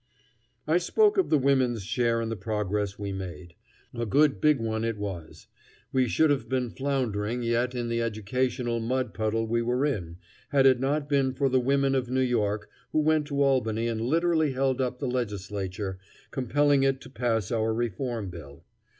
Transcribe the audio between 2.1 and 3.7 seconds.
in the progress we made.